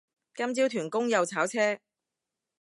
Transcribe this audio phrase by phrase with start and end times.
[0.33, 1.77] 今朝屯公又炒車